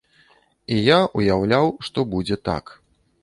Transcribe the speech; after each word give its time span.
І 0.75 0.77
я 0.77 0.97
ўяўляў, 1.19 1.69
што 1.89 1.99
будзе 2.13 2.35
так. 2.49 2.65